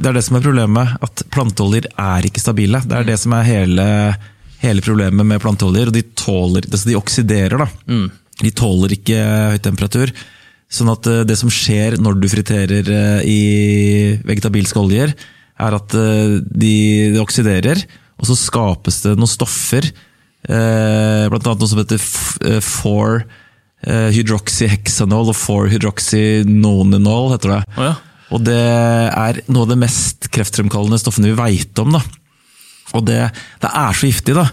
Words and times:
det 0.00 0.08
er 0.10 0.14
det 0.16 0.24
som 0.26 0.36
er 0.38 0.44
problemet. 0.44 0.88
At 1.04 1.22
planteoljer 1.34 1.84
er 2.00 2.20
ikke 2.28 2.40
stabile. 2.42 2.80
Det 2.88 2.96
er 2.96 3.04
det 3.10 3.18
som 3.20 3.32
er 3.36 3.44
hele, 3.48 3.86
hele 4.62 4.80
problemet 4.84 5.24
med 5.28 5.42
planteoljer. 5.44 5.86
og 5.90 5.94
De 5.96 6.04
tåler, 6.18 6.62
altså 6.70 6.88
de 6.88 6.96
oksiderer. 6.98 7.56
da. 7.60 7.66
De 8.40 8.50
tåler 8.56 8.90
ikke 8.96 9.18
høy 9.52 9.58
temperatur. 9.64 10.08
Sånn 10.70 10.90
at 10.92 11.02
eh, 11.10 11.24
det 11.26 11.36
som 11.40 11.50
skjer 11.52 11.98
når 12.00 12.12
du 12.22 12.28
friterer 12.30 12.84
eh, 12.94 13.20
i 13.26 13.40
vegetabilske 14.24 14.78
oljer, 14.80 15.10
er 15.60 15.72
at 15.76 15.90
eh, 15.98 16.36
de, 16.46 16.76
de 17.12 17.18
oksiderer, 17.20 17.78
og 18.20 18.24
så 18.28 18.34
skapes 18.38 19.00
det 19.02 19.16
noen 19.18 19.28
stoffer. 19.28 19.84
Eh, 20.46 21.24
blant 21.28 21.46
annet 21.50 21.60
noe 21.64 21.70
som 21.72 21.80
heter 21.82 22.00
4-hydroxyhexanol 22.70 25.26
og 25.32 25.36
4-hydroxynonenol, 25.36 27.32
heter 27.34 27.48
det. 27.56 27.60
Oh, 27.76 27.84
ja. 27.90 27.94
Og 28.30 28.42
det 28.46 28.56
er 28.56 29.40
noe 29.50 29.66
av 29.66 29.72
det 29.72 29.78
mest 29.80 30.28
kreftfremkallende 30.34 31.00
stoffene 31.02 31.32
vi 31.32 31.38
veit 31.38 31.80
om. 31.82 31.96
da. 31.96 32.02
Og 32.98 33.04
det, 33.06 33.18
det 33.62 33.70
er 33.70 33.94
så 33.96 34.08
giftig, 34.10 34.34
da. 34.38 34.46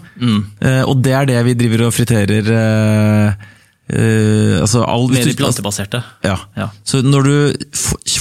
Eh, 0.61 0.83
og 0.85 1.01
det 1.05 1.13
er 1.17 1.29
det 1.29 1.39
vi 1.47 1.55
driver 1.57 1.87
og 1.87 1.95
friterer 1.95 2.51
eh, 2.53 3.47
eh, 3.89 4.55
altså 4.61 4.83
all, 4.85 5.07
hvis 5.13 5.31
de 5.31 5.35
plantebaserte. 5.39 6.03
ja. 6.25 6.37
Ja. 6.57 6.69
Så 6.85 7.01
når 7.05 7.29
du 7.29 7.67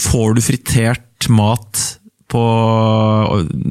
får 0.06 0.36
du 0.38 0.42
fritert 0.44 1.28
mat 1.32 1.84
på, 2.32 2.42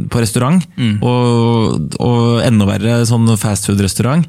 på 0.09 0.21
restaurant, 0.23 0.63
og, 1.04 1.95
og 1.99 2.41
enda 2.45 2.70
verre 2.70 3.02
sånn 3.09 3.27
fastfood-restaurant, 3.38 4.26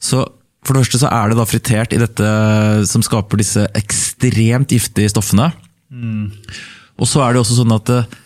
så 0.00 0.24
for 0.66 0.74
det 0.74 0.82
første 0.84 1.00
så 1.02 1.10
er 1.12 1.30
det 1.30 1.38
da 1.38 1.44
fritert 1.48 1.92
i 1.94 2.00
dette 2.00 2.30
som 2.90 3.02
skaper 3.04 3.40
disse 3.40 3.66
ekstremt 3.78 4.72
giftige 4.74 5.10
stoffene. 5.12 5.50
Og 6.98 7.08
så 7.08 7.22
er 7.24 7.34
det 7.34 7.42
også 7.42 7.60
sånn 7.60 7.74
at 7.76 7.92
eh, 7.94 8.16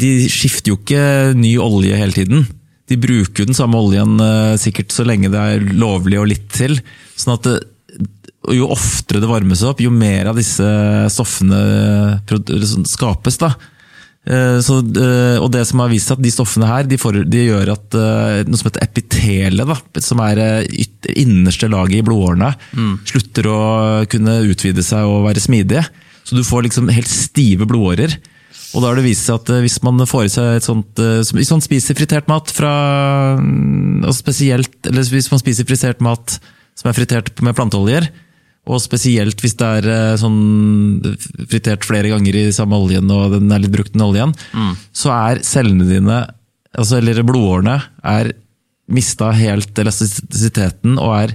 de 0.00 0.10
skifter 0.30 0.72
jo 0.72 0.78
ikke 0.80 1.34
ny 1.38 1.56
olje 1.62 1.98
hele 1.98 2.14
tiden. 2.14 2.46
De 2.90 2.98
bruker 2.98 3.42
jo 3.44 3.50
den 3.50 3.58
samme 3.58 3.78
oljen 3.78 4.18
eh, 4.22 4.54
sikkert 4.60 4.94
så 4.94 5.06
lenge 5.06 5.30
det 5.32 5.40
er 5.40 5.68
lovlig 5.78 6.18
og 6.20 6.30
litt 6.32 6.48
til. 6.54 6.78
Sånn 7.18 7.36
at 7.36 7.46
det, 7.46 7.58
jo 8.50 8.70
oftere 8.72 9.20
det 9.22 9.28
varmes 9.28 9.60
opp, 9.66 9.82
jo 9.84 9.90
mer 9.92 10.30
av 10.30 10.38
disse 10.38 10.64
stoffene 11.12 11.58
sånn 12.26 12.86
skapes. 12.88 13.36
da. 13.42 13.52
Eh, 14.26 14.58
Så, 14.64 14.78
eh, 14.80 15.38
og 15.40 15.50
det 15.52 15.66
som 15.68 15.80
har 15.80 15.90
vist 15.92 16.08
seg 16.10 16.18
at 16.18 16.24
de 16.24 16.32
stoffene 16.32 16.68
her, 16.68 16.84
de, 16.88 16.98
får, 17.00 17.22
de 17.30 17.44
gjør 17.46 17.72
at 17.74 17.94
eh, 17.96 18.42
noe 18.48 18.58
som 18.60 18.70
heter 18.70 18.86
epitelet, 18.86 20.02
som 20.04 20.20
er 20.24 20.42
ytter, 20.66 21.14
innerste 21.20 21.70
laget 21.72 22.00
i 22.00 22.06
blodårene, 22.06 22.52
slutter 23.08 23.50
å 23.50 23.60
kunne 24.10 24.40
utvide 24.50 24.82
seg 24.86 25.04
og 25.08 25.26
være 25.28 25.40
smidige. 25.44 25.84
Så 26.24 26.36
du 26.36 26.44
får 26.46 26.66
liksom 26.68 26.90
helt 26.92 27.10
stive 27.10 27.66
blodårer. 27.68 28.16
Og 28.70 28.82
da 28.82 28.90
har 28.90 28.98
det 29.00 29.06
vist 29.08 29.26
seg 29.26 29.40
at 29.40 29.50
eh, 29.50 29.62
hvis 29.64 29.80
man 29.86 29.98
får 30.06 30.26
i 30.26 30.32
seg 30.32 30.56
et 30.60 30.66
sånt 30.66 31.00
eh, 31.02 31.20
Hvis 31.34 31.50
man 31.50 31.62
spiser 31.64 31.96
fritert 31.98 32.28
mat 32.30 32.52
fra 32.54 32.72
mm, 33.40 34.06
og 34.06 34.14
spesielt, 34.14 34.76
Eller 34.86 35.06
hvis 35.10 35.30
man 35.32 35.42
spiser 35.42 35.66
fritert 35.66 36.02
mat 36.04 36.38
som 36.78 36.88
er 36.88 36.96
fritert 36.96 37.42
med 37.44 37.52
planteoljer, 37.58 38.06
og 38.70 38.78
spesielt 38.80 39.42
hvis 39.42 39.56
det 39.58 39.66
er 39.80 39.88
eh, 39.90 40.18
sånn 40.20 40.38
fritert 41.50 41.84
flere 41.84 42.08
ganger 42.12 42.38
i 42.38 42.44
samme 42.56 42.78
oljen 42.78 43.10
og 43.12 43.34
den 43.34 43.50
er 43.52 43.60
litt 43.60 43.74
brukt 43.74 43.92
den 43.92 44.04
oljen, 44.06 44.32
så 44.96 45.12
er 45.12 45.42
cellene 45.44 45.84
dine, 45.84 46.22
altså, 46.72 47.02
eller 47.02 47.20
blodårene, 47.26 47.74
er 48.00 48.32
mista 48.88 49.28
helt 49.36 49.76
elastisiteten 49.82 50.96
og 50.96 51.12
er 51.18 51.34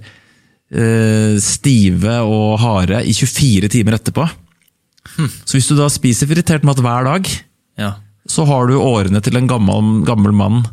øh, 0.73 1.37
stive 1.43 2.17
og 2.25 2.57
harde 2.63 3.03
i 3.05 3.13
24 3.13 3.69
timer 3.75 3.99
etterpå. 3.99 4.25
Så 5.45 5.57
hvis 5.57 5.67
du 5.69 5.75
da 5.77 5.87
spiser 5.93 6.27
fritert 6.27 6.63
mat 6.67 6.81
hver 6.81 7.05
dag, 7.07 7.29
Ja. 7.77 7.93
så 8.27 8.45
har 8.49 8.67
du 8.67 8.75
årene 8.79 9.21
til 9.21 9.37
en 9.37 9.47
gammel, 9.47 10.03
gammel 10.07 10.33
mann 10.33 10.63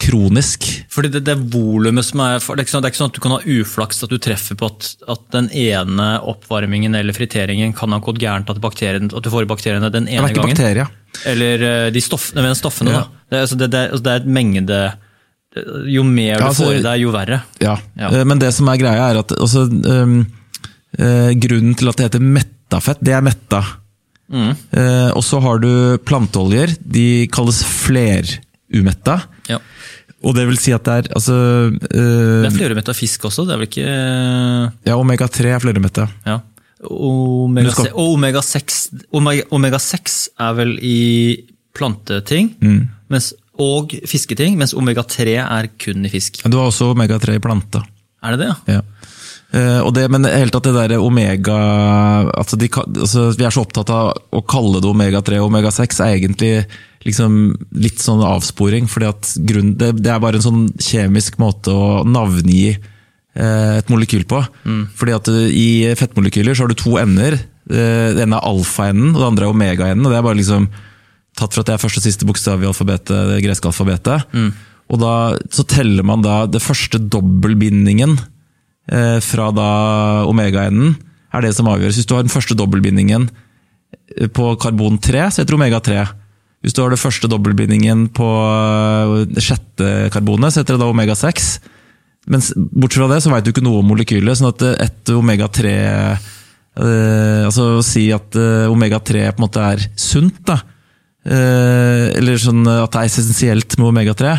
kronisk. 0.00 0.66
Fordi 0.90 1.08
det, 1.14 1.20
det 1.24 1.36
volumet 1.52 2.04
som 2.04 2.20
er 2.24 2.40
det, 2.42 2.64
er 2.64 2.70
sånn, 2.70 2.82
det 2.82 2.88
er 2.88 2.92
ikke 2.92 2.98
sånn 3.00 3.12
at 3.12 3.16
du 3.16 3.22
kan 3.22 3.34
ha 3.36 3.40
uflaks 3.46 4.02
at 4.04 4.10
du 4.12 4.18
treffer 4.22 4.58
på 4.58 4.66
at, 4.72 4.88
at 5.14 5.22
den 5.34 5.48
ene 5.54 6.08
oppvarmingen 6.26 6.96
eller 6.98 7.14
friteringen 7.16 7.72
kan 7.78 7.94
ha 7.94 8.00
gått 8.02 8.18
gærent 8.22 8.50
at, 8.50 8.60
bakterien, 8.62 9.06
at 9.14 9.24
du 9.26 9.30
får 9.32 9.46
bakteriene 9.50 9.90
den 9.94 10.08
ene 10.10 10.32
gangen. 10.34 10.50
bakterier. 10.50 10.90
Eller 11.30 11.90
de 11.94 12.02
stoffene, 12.02 12.50
stoffene, 12.58 12.96
Ja. 12.98 13.04
Det, 13.30 13.40
altså, 13.46 13.56
det, 13.58 14.10
er 14.10 14.20
et 14.20 14.26
mengde 14.28 14.78
Jo 15.88 16.02
mer 16.02 16.36
du 16.36 16.42
Ja, 16.42 16.48
altså- 16.50 16.66
får 16.66 16.80
i 16.80 16.82
deg, 16.82 17.00
jo 17.00 17.12
verre. 17.14 17.42
Ja. 17.62 17.76
Ja. 17.96 18.08
Eh, 18.10 18.24
Men 18.26 18.40
det 18.42 18.52
som 18.54 18.68
er 18.68 18.76
greia, 18.76 19.10
er 19.12 19.20
at 19.22 19.30
altså, 19.38 19.68
um, 19.70 20.26
uh, 20.98 21.30
grunnen 21.38 21.76
til 21.78 21.88
at 21.88 21.96
det 21.96 22.08
heter 22.10 22.20
mettafett, 22.74 23.00
det 23.04 23.14
er 23.14 23.22
metta. 23.24 23.62
Eh, 24.34 25.10
og 25.14 25.22
så 25.22 25.40
har 25.44 25.58
du 25.62 25.98
planteoljer. 26.04 26.76
De 26.80 27.26
kalles 27.32 27.62
flerumetta. 27.64 29.20
Ja. 29.48 29.58
Og 30.24 30.34
det 30.34 30.46
vil 30.48 30.56
si 30.58 30.72
at 30.72 30.84
det 30.88 30.94
er 31.04 31.08
altså 31.14 31.34
eh, 31.68 32.40
Det 32.42 32.48
er 32.48 32.56
flerumetta 32.56 32.94
fisk 32.96 33.26
også, 33.28 33.44
det 33.46 33.54
er 33.54 33.60
vel 33.60 33.68
ikke 33.68 33.86
Ja, 34.88 34.96
omega-3 34.96 35.52
er 35.54 35.60
flerumetta. 35.60 36.08
ja. 36.26 36.40
Omega, 36.84 37.70
skal- 37.72 37.92
og 37.94 38.14
omega 38.18 38.42
6, 38.42 38.90
omega, 39.12 39.44
omega 39.50 39.78
er 39.78 40.52
vel 40.54 40.78
i 40.82 41.44
planteting 41.74 42.54
Mm. 42.60 42.88
mens, 43.08 43.32
og 43.58 43.90
fisketing, 44.06 44.56
mens 44.58 44.74
omega 44.74 45.02
3 45.02 45.36
er 45.38 45.68
kun 45.78 46.04
i 46.04 46.08
fisk. 46.10 46.42
Du 46.44 46.58
har 46.58 46.66
også 46.68 46.94
omega-3 46.94 47.36
i 47.36 47.38
planta. 47.38 47.82
Er 48.22 48.36
det 48.36 48.40
det? 48.48 48.56
ja? 48.74 48.80
Og 49.54 49.92
det, 49.94 50.08
men 50.10 50.24
helt 50.26 50.56
at 50.56 50.64
det 50.66 50.72
derre 50.74 50.96
omega 50.98 51.54
altså 52.34 52.56
de, 52.58 52.66
altså 52.74 53.28
Vi 53.38 53.44
er 53.46 53.52
så 53.54 53.62
opptatt 53.62 53.92
av 53.94 54.08
å 54.34 54.40
kalle 54.50 54.80
det 54.82 54.88
omega-3 54.90 55.38
og 55.38 55.46
omega-6 55.46 56.00
er 56.02 56.16
egentlig 56.16 56.50
liksom 57.06 57.36
litt 57.78 58.02
sånn 58.02 58.24
avsporing. 58.24 58.88
fordi 58.90 59.12
grunn, 59.46 59.74
det, 59.78 59.92
det 60.02 60.10
er 60.10 60.18
bare 60.24 60.40
en 60.40 60.46
sånn 60.46 60.64
kjemisk 60.80 61.38
måte 61.38 61.70
å 61.70 62.02
navngi 62.08 62.72
eh, 62.72 63.76
et 63.78 63.92
molekyl 63.92 64.24
på. 64.26 64.40
Fordi 64.98 65.14
at 65.20 65.30
eh, 65.30 65.46
I 65.52 65.68
fettmolekyler 66.00 66.56
så 66.56 66.64
har 66.66 66.72
du 66.72 66.78
to 66.80 66.96
ender. 66.98 67.38
Det 67.68 68.24
ene 68.24 68.40
er 68.40 68.50
alfa-enden, 68.50 69.14
og 69.14 69.20
det 69.22 69.28
andre 69.30 69.46
er 69.46 69.54
omega-enden. 69.54 70.08
og 70.08 70.12
Det 70.12 70.18
er 70.18 70.26
bare 70.26 70.40
liksom 70.40 70.66
tatt 71.38 71.54
for 71.54 71.62
at 71.62 71.70
det 71.70 71.76
er 71.76 71.82
første 71.84 72.02
og 72.02 72.08
siste 72.08 72.26
bokstav 72.28 72.62
i 72.64 72.68
alfabetet, 72.68 73.14
det 73.30 73.42
greske 73.46 73.70
alfabetet. 73.70 74.26
Og 74.92 75.00
da 75.00 75.14
så 75.52 75.64
teller 75.68 76.04
man 76.06 76.24
da 76.24 76.42
det 76.50 76.60
første 76.64 76.98
dobbeltbindingen 77.00 78.18
fra 79.24 79.50
da 79.56 79.68
omega-enden, 80.28 80.96
er 81.34 81.40
det 81.42 81.54
som 81.56 81.66
avgjøres. 81.72 81.96
Hvis 81.98 82.06
du 82.10 82.14
har 82.14 82.22
den 82.26 82.30
første 82.34 82.54
dobbeltbindingen 82.58 83.28
eh, 84.18 84.28
på 84.28 84.50
karbon 84.60 84.98
3, 85.02 85.24
så 85.32 85.40
heter 85.42 85.54
det 85.54 85.60
omega-3. 85.60 86.02
Hvis 86.64 86.72
du 86.76 86.80
har 86.82 86.92
den 86.94 87.00
første 87.00 87.28
dobbeltbindingen 87.28 88.06
på 88.16 88.28
eh, 88.28 89.24
det 89.32 89.42
sjette 89.44 89.88
karbonet, 90.14 90.52
så 90.54 90.62
heter 90.62 90.76
det 90.78 90.84
da 90.84 90.90
omega-6. 90.92 91.48
Men 92.32 92.40
bortsett 92.72 93.02
fra 93.02 93.08
det, 93.10 93.18
så 93.24 93.32
veit 93.32 93.44
du 93.44 93.50
ikke 93.52 93.64
noe 93.66 93.82
om 93.82 93.88
molekylet. 93.92 94.38
sånn 94.40 94.52
at 94.52 94.62
eh, 94.64 94.78
et 94.86 95.10
omega-3 95.12 95.72
eh, 95.74 96.30
Altså 97.44 97.66
å 97.78 97.82
si 97.86 98.06
at 98.14 98.34
eh, 98.40 98.64
omega-3 98.72 99.26
på 99.34 99.38
en 99.42 99.44
måte 99.46 99.64
er 99.74 99.84
sunt, 100.00 100.40
da. 100.48 100.60
Eh, 101.24 102.12
eller 102.18 102.40
sånn 102.40 102.64
at 102.68 102.92
det 102.92 103.00
er 103.02 103.10
essensielt 103.10 103.76
med 103.80 103.90
omega-3. 103.92 104.32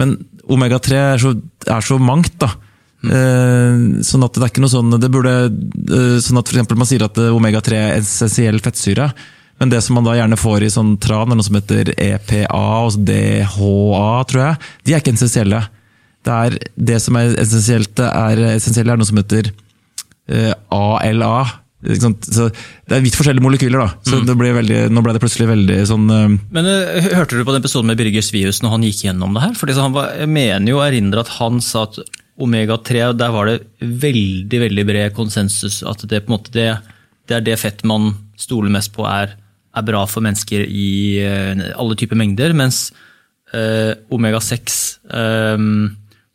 Men 0.00 0.16
omega-3 0.50 1.00
er, 1.14 1.18
så- 1.22 1.36
er 1.68 1.80
så 1.84 1.98
mangt, 2.00 2.36
da. 2.40 2.52
Eh, 3.00 4.02
sånn 4.04 4.24
at 4.26 4.36
det 4.36 4.44
er 4.44 4.50
ikke 4.50 4.60
noe 4.60 4.72
sånn 4.72 4.92
det 5.00 5.08
burde, 5.08 5.30
eh, 5.48 6.16
Sånn 6.20 6.36
at 6.36 6.50
for 6.50 6.58
eksempel 6.58 6.76
man 6.76 6.88
sier 6.88 7.06
at 7.06 7.16
eh, 7.16 7.32
omega-3 7.32 7.78
er 7.78 7.94
essensiell 8.00 8.60
fettsyre. 8.60 9.10
Men 9.60 9.72
det 9.72 9.80
som 9.84 9.96
man 9.96 10.04
da 10.04 10.16
gjerne 10.16 10.40
får 10.40 10.64
i 10.64 10.72
sånn 10.72 10.94
tran, 11.00 11.32
er 11.32 11.38
noe 11.38 11.44
som 11.44 11.56
heter 11.58 11.92
EPA 11.96 12.66
og 12.86 13.00
DHA, 13.04 14.12
tror 14.28 14.44
jeg. 14.44 14.70
De 14.84 14.94
er 14.94 15.02
ikke 15.02 15.14
essensielle. 15.16 15.64
Det 16.24 16.36
er 16.36 16.56
det 16.90 17.00
som 17.04 17.16
er 17.20 17.34
essensielt, 17.40 18.00
er 18.04 18.40
essensielle, 18.54 18.94
er 18.96 19.00
noe 19.00 19.08
som 19.08 19.20
heter 19.20 19.50
ALA. 20.72 21.34
Det 21.80 22.96
er 22.96 23.04
vidt 23.04 23.16
forskjellige 23.16 23.44
molekyler, 23.44 23.80
da. 23.80 23.92
Så 24.04 24.20
det 24.28 24.36
ble 24.36 24.50
veldig, 24.52 24.80
nå 24.92 25.02
ble 25.04 25.14
det 25.16 25.22
plutselig 25.22 25.48
veldig 25.48 25.78
sånn 25.88 26.08
eh, 26.12 26.34
Men 26.52 26.68
Hørte 27.08 27.38
du 27.38 27.44
på 27.44 27.54
den 27.54 27.62
episoden 27.62 27.88
med 27.88 28.00
Birger 28.00 28.24
Svius 28.24 28.60
når 28.60 28.74
han 28.74 28.84
gikk 28.84 29.06
gjennom 29.06 29.36
det 29.36 29.46
her? 29.46 29.54
Fordi 29.56 29.76
så 29.76 29.86
han 29.86 29.96
var, 29.96 30.12
Jeg 30.20 30.28
mener 30.28 30.74
jo 30.74 30.80
å 30.80 30.84
erindre 30.84 31.24
at 31.24 31.32
han 31.38 31.60
sa 31.64 31.86
at 31.88 31.96
omega-3, 32.40 33.12
der 33.18 33.34
var 33.34 33.50
det 33.50 33.58
veldig 33.80 34.60
veldig 34.64 34.86
bred 34.88 35.14
konsensus. 35.16 35.80
At 35.86 36.04
det, 36.08 36.24
måte, 36.30 36.52
det, 36.54 36.68
det 37.28 37.38
er 37.38 37.46
det 37.46 37.58
fett 37.60 37.84
man 37.88 38.12
stoler 38.40 38.72
mest 38.72 38.92
på 38.96 39.06
er, 39.08 39.36
er 39.70 39.86
bra 39.86 40.02
for 40.10 40.24
mennesker 40.24 40.64
i 40.66 40.90
eh, 41.22 41.66
alle 41.76 41.98
typer 41.98 42.18
mengder. 42.18 42.54
Mens 42.56 42.88
eh, 43.54 43.92
omega-6, 44.12 44.78
eh, 45.20 45.66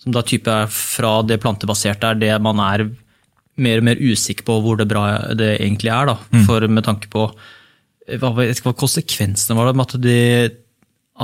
som 0.03 0.15
da 0.15 0.23
type 0.25 0.51
er 0.51 0.69
fra 0.71 1.17
det 1.25 1.41
plantebaserte, 1.43 2.13
er 2.13 2.21
det 2.21 2.35
man 2.43 2.61
er 2.63 2.87
mer 3.55 3.79
og 3.79 3.87
mer 3.87 4.01
usikker 4.03 4.43
på 4.47 4.59
hvor 4.63 4.79
det 4.79 4.89
bra 4.91 5.05
det 5.37 5.55
egentlig 5.57 5.93
er. 5.95 6.11
Da. 6.11 6.43
For 6.47 6.67
med 6.67 6.85
tanke 6.87 7.11
på 7.11 7.29
hva, 8.19 8.31
vet 8.37 8.59
ikke 8.59 8.69
hva 8.69 8.77
konsekvensene 8.83 9.57
var 9.57 9.71
det 9.71 9.77
med 9.79 9.87
at 9.87 10.01
det, 10.03 10.23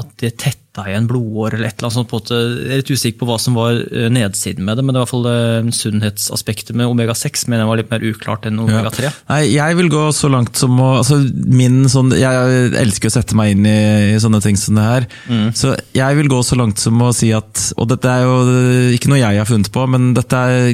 at 0.02 0.14
det 0.24 0.32
tett 0.42 0.61
kutta 0.72 0.90
i 0.90 0.96
en 0.96 1.08
blodår 1.08 1.56
eller 1.56 1.68
et 1.68 1.78
eller 1.78 1.88
annet 1.88 1.94
sånt. 1.94 2.10
på 2.10 2.18
en 2.18 2.22
måte. 2.22 2.38
Jeg 2.64 2.72
er 2.72 2.82
litt 2.82 2.92
usikker 2.92 3.20
på 3.20 3.28
hva 3.28 3.38
som 3.40 3.56
var 3.56 3.74
eh, 3.74 4.10
nedsiden 4.10 4.66
med 4.66 4.78
det, 4.78 4.84
men 4.86 4.94
det 4.94 5.02
var 5.02 5.04
i 5.04 5.10
hvert 5.10 5.12
fall 5.12 5.28
eh, 5.32 5.72
sunnhetsaspektet 5.76 6.76
med 6.76 6.88
omega-6 6.88 7.48
men 7.48 7.60
det 7.60 7.68
var 7.68 7.80
litt 7.80 7.92
mer 7.92 8.06
uklart 8.06 8.46
enn 8.48 8.60
omega-3. 8.62 9.04
Ja. 9.04 9.12
Nei, 9.30 9.42
jeg 9.52 9.78
vil 9.78 9.92
gå 9.92 10.06
så 10.16 10.30
langt 10.32 10.56
som 10.56 10.80
å 10.80 10.92
altså 11.02 11.20
min 11.52 11.84
sånn, 11.92 12.12
Jeg 12.16 12.72
elsker 12.80 13.10
å 13.10 13.16
sette 13.16 13.36
meg 13.38 13.56
inn 13.56 13.66
i, 13.68 14.14
i 14.16 14.20
sånne 14.22 14.42
ting 14.44 14.60
som 14.60 14.78
det 14.80 14.88
her. 14.88 15.08
Mm. 15.28 15.50
Så 15.58 15.76
jeg 15.96 16.20
vil 16.20 16.32
gå 16.32 16.42
så 16.46 16.58
langt 16.60 16.80
som 16.82 17.02
å 17.02 17.12
si 17.16 17.32
at 17.36 17.72
Og 17.78 17.90
dette 17.90 18.08
er 18.10 18.26
jo 18.26 18.94
ikke 18.96 19.12
noe 19.12 19.22
jeg 19.22 19.42
har 19.42 19.50
funnet 19.50 19.72
på, 19.74 19.86
men 19.92 20.12
dette 20.16 20.38
er, 20.38 20.72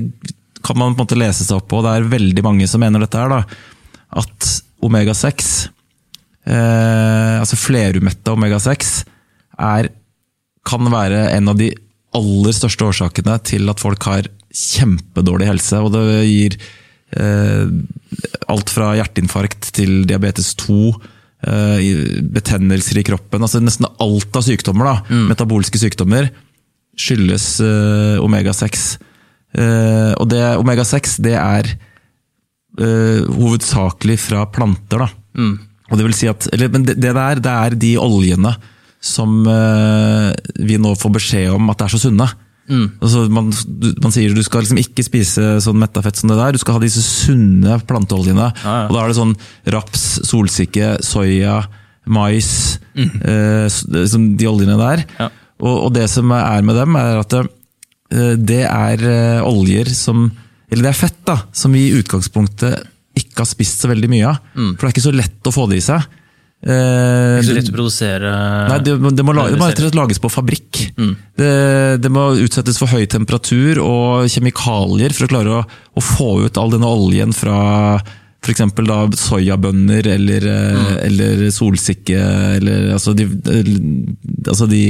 kan 0.65 0.77
man 0.77 0.93
på 0.93 1.01
en 1.01 1.07
måte 1.07 1.19
lese 1.19 1.47
seg 1.47 1.57
opp 1.57 1.69
på. 1.71 1.81
og 1.81 1.87
Det 1.87 1.95
er 1.95 2.13
veldig 2.13 2.45
mange 2.45 2.69
som 2.69 2.83
mener 2.83 3.01
dette 3.03 3.17
her. 3.17 3.33
da, 3.33 3.43
At 4.21 4.53
omega-6, 4.83 5.51
eh, 6.45 7.35
altså 7.41 7.57
flerumetta 7.59 8.35
omega-6, 8.37 8.99
er 9.57 9.91
kan 10.67 10.89
være 10.91 11.29
en 11.31 11.51
av 11.51 11.59
de 11.59 11.71
aller 12.17 12.55
største 12.55 12.87
årsakene 12.87 13.37
til 13.47 13.69
at 13.71 13.81
folk 13.81 14.07
har 14.07 14.27
kjempedårlig 14.53 15.49
helse. 15.49 15.79
Og 15.83 15.93
det 15.93 16.03
gir 16.27 16.57
eh, 17.15 17.69
alt 18.51 18.73
fra 18.73 18.93
hjerteinfarkt 18.97 19.71
til 19.77 20.01
diabetes 20.09 20.53
2, 20.63 20.79
eh, 21.47 21.89
betennelser 22.35 23.01
i 23.01 23.05
kroppen. 23.07 23.43
altså 23.43 23.61
Nesten 23.63 23.89
alt 23.89 24.39
av 24.39 24.45
sykdommer, 24.47 24.91
da, 24.91 25.19
metabolske 25.31 25.81
sykdommer, 25.81 26.31
skyldes 26.97 27.49
eh, 27.61 28.17
omega-6. 28.23 28.87
Eh, 29.57 30.13
og 30.17 30.27
det 30.31 30.43
omega-6 30.57 31.19
det 31.23 31.37
er 31.37 31.69
eh, 31.71 33.21
hovedsakelig 33.37 34.19
fra 34.25 34.47
planter. 34.51 35.05
da. 35.05 35.11
Og 35.87 35.99
det 35.99 36.07
vil 36.09 36.17
si 36.17 36.27
at, 36.27 36.49
eller, 36.51 36.71
men 36.73 36.87
det, 36.87 36.97
det 36.99 37.13
der 37.15 37.39
det 37.39 37.53
er 37.53 37.77
de 37.79 37.93
oljene 38.01 38.57
som 39.07 39.39
eh, 39.47 40.31
vi 40.67 40.77
nå 40.81 40.91
får 40.99 41.15
beskjed 41.19 41.55
om 41.55 41.71
at 41.71 41.79
det 41.79 41.87
er 41.87 41.95
så 41.95 42.03
sunne. 42.07 42.27
Altså, 42.99 43.21
man, 43.31 43.47
man 44.03 44.11
sier 44.11 44.33
du 44.35 44.41
skal 44.43 44.65
liksom 44.65 44.79
ikke 44.81 45.05
spise 45.07 45.53
sånn 45.63 45.79
metta 45.79 46.01
fett 46.03 46.19
som 46.19 46.27
det 46.33 46.35
der, 46.39 46.51
du 46.51 46.59
skal 46.59 46.75
ha 46.75 46.81
disse 46.83 46.99
sunne 47.05 47.77
planteoljene. 47.87 48.49
Ja, 48.63 48.73
ja. 48.81 48.87
Og 48.89 48.95
Da 48.97 49.03
er 49.05 49.13
det 49.13 49.19
sånn 49.21 49.35
raps, 49.77 50.03
solsikke, 50.27 50.97
soya, 51.07 51.61
mais, 52.11 52.49
eh, 52.95 53.67
liksom 53.95 54.33
de 54.39 54.49
oljene 54.51 54.75
der. 54.79 55.05
Ja. 55.19 55.29
Og, 55.63 55.87
og 55.87 55.95
det 55.95 56.09
som 56.11 56.31
er 56.35 56.61
med 56.67 56.75
dem, 56.77 56.99
er 56.99 57.21
at 57.23 57.31
det, 57.33 57.45
det 58.43 58.61
er 58.67 59.07
eh, 59.09 59.47
oljer 59.47 59.89
som 59.95 60.27
Eller 60.69 60.89
det 60.89 60.91
er 60.91 60.99
fett 60.99 61.17
da, 61.27 61.37
som 61.55 61.71
vi 61.71 61.85
i 61.87 61.95
utgangspunktet 61.95 62.83
ikke 63.17 63.41
har 63.41 63.47
spist 63.47 63.79
så 63.81 63.87
veldig 63.89 64.09
mye 64.11 64.27
av. 64.27 64.41
For 64.75 64.83
det 64.83 64.89
er 64.89 64.93
ikke 64.97 65.07
så 65.07 65.15
lett 65.15 65.47
å 65.47 65.53
få 65.55 65.63
det 65.71 65.79
i 65.79 65.85
seg. 65.87 66.03
Eh, 66.65 67.37
Ikke 67.37 67.45
så 67.51 67.53
lett 67.53 67.67
å 67.69 67.73
produsere 67.75 68.29
Nei, 68.71 68.79
det, 68.81 68.95
det, 68.97 69.23
må, 69.23 69.33
la- 69.37 69.45
det 69.53 69.59
må 69.61 69.67
rett 69.69 69.93
lages 69.97 70.17
på 70.19 70.31
fabrikk. 70.33 70.79
Det, 71.37 71.51
det 72.01 72.09
må 72.09 72.31
utsettes 72.41 72.79
for 72.81 72.89
høy 72.89 73.05
temperatur 73.05 73.77
og 73.83 74.25
kjemikalier 74.33 75.13
for 75.13 75.27
å 75.27 75.31
klare 75.35 75.59
å, 75.59 75.65
å 75.67 76.01
få 76.03 76.31
ut 76.47 76.57
all 76.57 76.73
denne 76.73 76.89
oljen 76.89 77.35
fra 77.37 77.59
f.eks. 78.47 78.61
soyabønner 79.19 80.07
eller, 80.13 80.45
mm. 80.47 80.91
eller 81.07 81.45
solsikke 81.53 82.19
eller, 82.57 82.91
altså 82.95 83.13
de, 83.17 83.25
altså 84.47 84.67
de, 84.71 84.81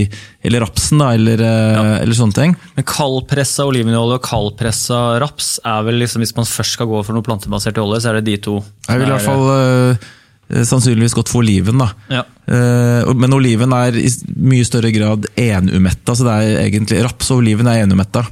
eller 0.46 0.64
rapsen, 0.64 1.02
da, 1.02 1.12
eller, 1.18 1.42
ja. 1.44 1.86
eller 2.04 2.18
sånne 2.18 2.38
ting. 2.38 2.56
Men 2.78 2.88
kaldpressa 2.88 3.66
olivenolje 3.68 4.20
og 4.20 4.28
kaldpressa 4.28 5.02
raps 5.24 5.56
er 5.66 5.88
vel 5.88 6.00
liksom, 6.04 6.24
hvis 6.24 6.36
man 6.38 6.48
først 6.50 6.78
skal 6.78 6.92
gå 6.92 7.02
for 7.08 7.18
noe 7.18 7.26
plantebasert 7.26 7.80
olje, 7.82 8.04
så 8.04 8.12
er 8.14 8.20
det 8.22 8.28
de 8.30 8.38
to. 8.50 8.60
Jeg 8.88 9.02
vil 9.02 9.08
i 9.08 9.12
er- 9.12 9.16
hvert 9.18 9.28
fall 9.28 9.50
eh, 9.56 10.14
sannsynligvis 10.48 11.16
gått 11.18 11.32
for 11.32 11.44
oliven. 11.44 11.82
da. 11.82 11.90
Ja. 12.12 12.24
Eh, 12.48 13.10
men 13.20 13.34
oliven 13.36 13.74
er 13.76 13.98
i 14.00 14.08
mye 14.40 14.66
større 14.68 14.92
grad 14.96 15.28
enumetta. 15.36 16.16
så 16.16 16.24
det 16.28 16.36
er 16.36 16.62
egentlig, 16.62 17.02
Raps 17.04 17.32
og 17.34 17.42
oliven 17.42 17.68
er 17.68 17.84
enumetta. 17.84 18.24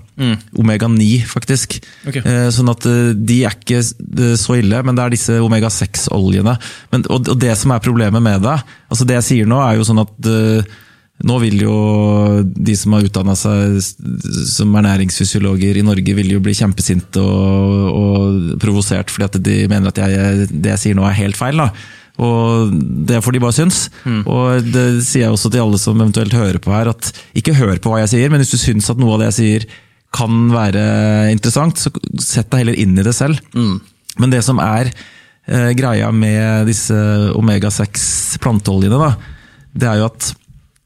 Omega-9, 0.56 1.26
faktisk. 1.28 1.78
Okay. 2.08 2.24
Eh, 2.24 2.48
sånn 2.56 2.72
at 2.72 2.88
eh, 2.88 3.12
de 3.16 3.42
er 3.44 3.58
ikke 3.58 3.82
eh, 3.82 4.38
så 4.40 4.56
ille, 4.62 4.80
men 4.88 4.96
det 4.96 5.04
er 5.04 5.16
disse 5.18 5.36
omega-6-oljene. 5.44 6.56
Og, 6.96 7.20
og 7.20 7.36
det 7.42 7.52
som 7.60 7.76
er 7.76 7.84
problemet 7.84 8.24
med 8.24 8.46
det, 8.48 8.58
altså 8.88 9.08
det 9.08 9.20
jeg 9.20 9.30
sier 9.32 9.52
nå, 9.52 9.60
er 9.60 9.76
jo 9.80 9.88
sånn 9.90 10.04
at 10.06 10.32
eh, 10.32 10.76
nå 11.26 11.36
vil 11.40 11.62
jo 11.64 11.76
de 12.44 12.74
som 12.76 12.96
har 12.96 13.06
utdanna 13.08 13.36
seg 13.40 13.78
som 14.52 14.74
ernæringsfysiologer 14.76 15.80
i 15.80 15.86
Norge, 15.88 16.16
vil 16.18 16.34
jo 16.34 16.42
bli 16.44 16.56
kjempesinte 16.58 17.24
og, 17.24 17.86
og 17.92 18.58
provosert 18.60 19.14
fordi 19.14 19.30
at 19.30 19.38
de 19.44 19.62
mener 19.72 19.92
at 19.94 20.02
jeg, 20.04 20.50
det 20.52 20.74
jeg 20.74 20.82
sier 20.82 21.00
nå 21.00 21.08
er 21.08 21.16
helt 21.22 21.40
feil. 21.40 21.64
da. 21.64 21.70
Og 22.22 22.76
det 23.08 23.22
får 23.24 23.36
de 23.36 23.42
bare 23.44 23.56
synes. 23.58 23.80
Og 24.24 24.70
det 24.72 24.86
sier 25.04 25.26
jeg 25.26 25.36
også 25.36 25.52
til 25.52 25.64
alle 25.66 25.80
som 25.82 26.00
eventuelt 26.00 26.36
hører 26.36 26.62
på 26.64 26.72
her, 26.72 26.92
at 26.94 27.12
ikke 27.36 27.58
hør 27.58 27.82
på 27.84 27.92
hva 27.92 28.04
jeg 28.04 28.14
sier, 28.14 28.32
men 28.32 28.44
hvis 28.44 28.54
du 28.56 28.60
syns 28.62 28.88
at 28.94 29.02
noe 29.02 29.18
av 29.18 29.24
det 29.24 29.32
jeg 29.34 29.40
sier 29.40 29.68
kan 30.16 30.46
være 30.54 30.86
interessant, 31.34 31.82
så 31.82 31.92
sett 32.24 32.48
deg 32.54 32.64
heller 32.64 32.80
inn 32.80 32.96
i 32.96 33.04
det 33.04 33.16
selv. 33.18 33.42
Men 34.22 34.32
det 34.32 34.42
som 34.48 34.62
er 34.64 34.92
eh, 34.94 35.72
greia 35.76 36.12
med 36.16 36.70
disse 36.70 36.96
omega-6 37.36 38.40
planteoljene, 38.44 39.00
da, 39.02 39.12
det 39.76 39.90
er 39.92 40.00
jo 40.00 40.08
at 40.08 40.30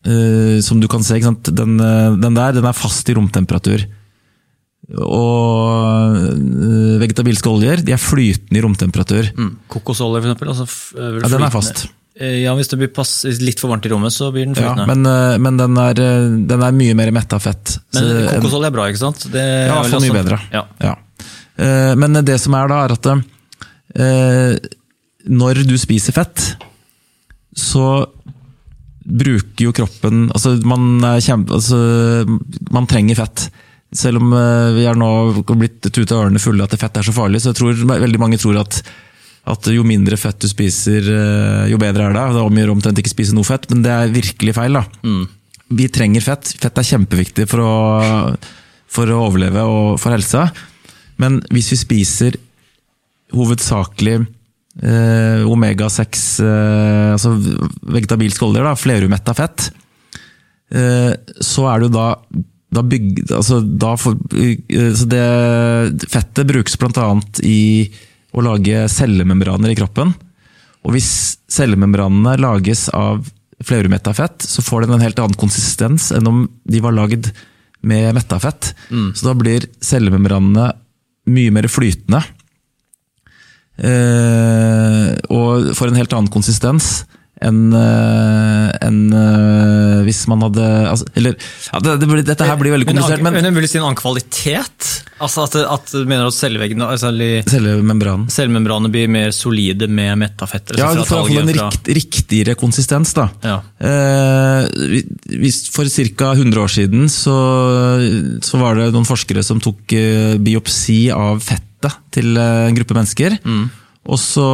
eh, 0.10 0.58
som 0.66 0.82
du 0.82 0.90
kan 0.90 1.06
se? 1.06 1.20
Den, 1.22 1.78
eh, 1.78 2.18
den 2.18 2.40
der 2.40 2.58
den 2.58 2.66
er 2.66 2.78
fast 2.78 3.10
i 3.10 3.18
romtemperatur. 3.18 3.86
Og 4.98 6.16
eh, 6.18 6.98
vegetabilske 7.04 7.50
oljer 7.52 7.84
de 7.86 7.94
er 7.94 8.02
flytende 8.02 8.58
i 8.58 8.64
romtemperatur. 8.66 9.30
Mm. 9.38 9.52
Kokosolje, 9.70 10.22
for 10.24 10.30
eksempel. 10.32 10.50
Altså, 10.56 10.68
vel 10.98 11.20
Ja, 11.22 11.30
den 11.36 11.46
er 11.46 11.54
fast. 11.54 11.84
Eh, 12.20 12.40
Ja, 12.44 12.56
Hvis 12.58 12.68
det 12.72 12.80
blir 12.82 12.90
pass, 12.92 13.24
litt 13.40 13.60
for 13.62 13.70
varmt 13.72 13.86
i 13.86 13.92
rommet, 13.94 14.12
så 14.12 14.32
blir 14.34 14.46
den 14.50 14.56
Ja, 14.58 14.74
flytende. 14.74 14.88
men 14.90 15.06
eh, 15.06 15.38
men 15.38 15.58
den, 15.62 15.78
er, 15.78 16.02
eh, 16.04 16.26
den 16.50 16.64
er 16.66 16.72
mye 16.76 16.96
mer 16.98 17.12
metta 17.16 17.40
fett. 17.40 17.78
Men 17.94 18.42
kokosolje 18.42 18.68
er 18.68 18.76
bra, 18.76 18.88
ikke 18.90 19.04
sant? 19.06 19.28
Det 19.32 19.46
Ja, 19.70 19.78
i 19.86 19.90
hvert 19.94 20.02
mye 20.08 20.18
bedre. 20.24 20.42
Ja. 20.52 20.66
Ja. 20.82 20.96
Eh, 21.60 21.96
Men 21.96 22.14
det 22.26 22.40
som 22.42 22.54
er 22.56 22.68
da, 22.68 22.84
er 22.86 22.92
at 22.98 23.06
eh, 23.96 24.58
når 25.30 25.64
du 25.68 25.78
spiser 25.78 26.14
fett, 26.16 26.56
så 27.56 28.08
bruker 29.10 29.66
jo 29.66 29.72
kroppen 29.74 30.30
Altså, 30.32 30.54
man, 30.64 31.02
kjempe, 31.20 31.54
altså, 31.58 32.26
man 32.72 32.86
trenger 32.88 33.16
fett. 33.16 33.50
Selv 33.96 34.22
om 34.22 34.34
eh, 34.38 34.72
vi 34.78 34.88
er 34.90 34.98
nå 34.98 35.10
blitt 35.50 35.88
tuta 35.90 36.20
ørene 36.20 36.42
fulle 36.42 36.66
at 36.66 36.76
fett 36.78 37.00
er 37.00 37.08
så 37.08 37.14
farlig, 37.16 37.42
så 37.42 37.52
jeg 37.52 37.60
tror 37.62 37.86
veldig 37.90 38.22
mange 38.22 38.42
tror 38.42 38.62
at 38.62 38.82
at 39.50 39.66
jo 39.72 39.82
mindre 39.88 40.18
fett 40.20 40.38
du 40.44 40.46
spiser, 40.50 41.06
eh, 41.10 41.70
jo 41.72 41.80
bedre 41.82 42.06
er 42.06 42.14
det. 42.14 42.26
Det 42.36 42.42
omgjør 42.44 42.74
omtrent 42.76 43.00
ikke 43.02 43.14
spise 43.16 43.34
noe 43.34 43.48
fett, 43.48 43.66
men 43.72 43.82
det 43.82 43.90
er 43.90 44.12
virkelig 44.14 44.54
feil. 44.54 44.78
da. 44.78 44.84
Vi 45.70 45.88
trenger 45.94 46.22
fett. 46.22 46.52
Fett 46.60 46.78
er 46.78 46.86
kjempeviktig 46.86 47.48
for 47.50 47.64
å, 47.64 47.74
for 48.90 49.10
å 49.10 49.24
overleve 49.28 49.64
og 49.66 49.98
for 50.02 50.14
helsa. 50.14 50.48
Men 51.22 51.40
hvis 51.54 51.72
vi 51.74 51.80
spiser 51.82 52.38
hovedsakelig 53.36 54.16
eh, 54.20 55.44
omega-6, 55.50 56.24
eh, 56.46 57.10
altså 57.16 57.36
vegetabilske 57.96 58.48
oljer, 58.48 58.70
flerumetta 58.80 59.36
fett, 59.38 59.70
eh, 60.74 61.14
så 61.42 61.68
er 61.70 61.80
det 61.82 61.90
jo 61.90 61.96
da 61.98 62.08
da 62.70 62.84
bygg, 62.86 63.24
altså 63.34 63.60
da 63.62 63.96
for, 63.98 64.18
eh, 64.38 64.92
så 64.94 65.08
det, 65.10 65.26
Fettet 66.12 66.50
brukes 66.50 66.78
bl.a. 66.78 67.08
i 67.46 67.90
å 68.36 68.44
lage 68.46 68.86
cellemembraner 68.94 69.74
i 69.74 69.78
kroppen. 69.80 70.14
Og 70.86 70.94
hvis 70.96 71.12
cellemembranene 71.50 72.38
lages 72.40 72.88
av 72.94 73.26
flerumetta 73.66 74.14
fett, 74.16 74.46
så 74.46 74.64
får 74.64 74.86
den 74.86 74.96
en 74.96 75.04
helt 75.04 75.20
annen 75.20 75.40
konsistens 75.40 76.12
enn 76.16 76.30
om 76.30 76.44
de 76.64 76.80
var 76.84 76.96
lagd 76.96 77.32
med 77.82 78.14
metta 78.16 78.38
fett. 78.40 78.74
Så 79.18 79.28
da 79.28 79.34
blir 79.36 79.66
cellemembranene 79.84 80.70
mye 81.30 81.52
mer 81.56 81.68
flytende. 81.72 82.22
Eh, 83.80 85.10
og 85.32 85.72
får 85.76 85.92
en 85.92 86.00
helt 86.00 86.14
annen 86.16 86.32
konsistens 86.32 87.06
enn 87.46 87.74
en, 88.84 89.00
eh, 89.14 90.00
hvis 90.08 90.22
man 90.32 90.44
hadde 90.48 90.66
altså, 90.90 91.08
Eller 91.18 91.36
ja, 91.38 91.82
det, 91.84 91.96
det, 92.02 92.24
Dette 92.28 92.48
her 92.48 92.58
blir 92.60 92.74
veldig 92.76 92.88
komplisert, 92.90 93.24
men, 93.26 93.38
men 93.40 93.60
vil 93.60 93.70
si 93.70 93.80
en 93.80 93.88
annen 93.88 94.00
kvalitet? 94.00 94.90
Altså 95.20 95.46
at, 95.48 95.58
at 95.68 95.94
mener 96.08 96.30
at 96.30 96.36
celleveggene, 96.36 96.88
altså, 96.96 97.12
cellemembranen 97.50 98.30
cellemembranene 98.32 98.92
blir 98.94 99.10
mer 99.12 99.34
solide 99.36 99.90
med 99.92 100.16
metafett? 100.22 100.74
Ja, 100.76 100.94
du 100.94 101.02
altså 101.04 101.08
får 101.10 101.34
iallfall 101.34 101.42
en 101.44 101.54
rikt, 101.58 101.92
riktigere 102.00 102.56
konsistens. 102.60 103.14
da. 103.18 103.28
Ja. 103.44 103.58
Eh, 103.80 105.02
hvis 105.40 105.66
For 105.74 105.90
ca. 105.90 106.32
100 106.36 106.64
år 106.64 106.72
siden 106.72 107.10
så, 107.12 107.36
så 108.46 108.62
var 108.62 108.80
det 108.80 108.90
noen 108.96 109.08
forskere 109.08 109.44
som 109.46 109.60
tok 109.64 109.96
eh, 109.98 110.38
biopsi 110.40 111.02
av 111.16 111.44
fettet 111.44 112.00
til 112.16 112.36
eh, 112.40 112.70
en 112.70 112.80
gruppe 112.80 112.98
mennesker. 112.98 113.40
Og 114.10 114.18
så 114.18 114.48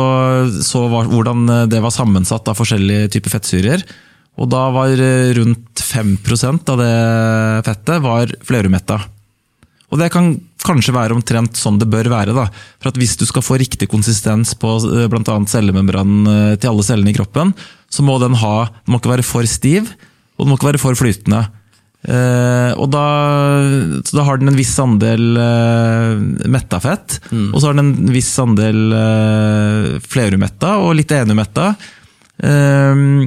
så 0.65 0.85
var, 0.91 1.07
hvordan 1.11 1.47
eh, 1.49 1.67
det 1.71 1.81
var 1.83 1.93
sammensatt 1.95 2.47
av 2.51 2.59
forskjellige 2.59 3.13
typer 3.15 3.37
fettsyrer. 3.37 3.85
Og 4.41 4.49
da 4.51 4.67
var 4.75 4.91
eh, 4.99 5.31
rundt 5.37 5.81
5 5.81 6.17
av 6.73 6.81
det 6.81 6.95
fettet 7.67 8.03
var 8.03 8.33
flerumetta. 8.43 8.99
Og 9.93 10.01
det 10.01 10.11
kan 10.11 10.33
kanskje 10.65 10.95
være 10.95 11.13
omtrent 11.15 11.59
sånn 11.59 11.77
det 11.79 11.87
bør 11.91 12.09
være. 12.11 12.33
da. 12.35 12.47
For 12.81 12.89
at 12.91 12.97
Hvis 12.99 13.15
du 13.19 13.25
skal 13.29 13.45
få 13.45 13.59
riktig 13.61 13.87
konsistens 13.91 14.55
på 14.57 14.79
bl.a. 14.81 15.07
blant 15.11 15.29
annet 15.31 15.53
cellemembranen 15.53 16.31
eh, 16.31 16.55
til 16.59 16.73
alle 16.73 16.87
cellene 16.87 17.13
i 17.13 17.17
kroppen, 17.17 17.53
så 17.89 18.03
må 18.03 18.17
den 18.19 18.35
ha, 18.41 18.55
den 18.83 18.95
må 18.95 18.99
ikke 18.99 19.13
være 19.13 19.27
for 19.27 19.47
stiv, 19.47 19.93
og 20.35 20.45
den 20.45 20.51
må 20.51 20.59
ikke 20.59 20.73
være 20.73 20.81
for 20.81 20.99
flytende. 20.99 21.45
Eh, 22.05 22.71
og 22.77 22.89
da, 22.93 23.05
da 24.05 24.25
har 24.27 24.37
den 24.37 24.51
en 24.51 24.59
viss 24.59 24.75
andel 24.81 25.39
uh, 25.39 26.21
metta 26.51 26.77
fett, 26.83 27.17
og 27.33 27.57
så 27.57 27.69
har 27.69 27.77
den 27.77 27.95
en 27.95 28.13
viss 28.13 28.29
andel 28.41 28.81
uh, 28.93 29.95
flerumetta 30.05 30.75
og 30.83 30.93
litt 30.99 31.13
enumetta. 31.15 31.71
Uh, 32.43 33.25